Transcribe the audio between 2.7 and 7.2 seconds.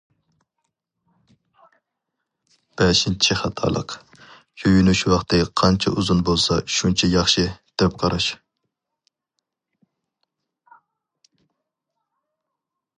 بەشىنچى خاتالىق: يۇيۇنۇش ۋاقتى قانچە ئۇزۇن بولسا شۇنچە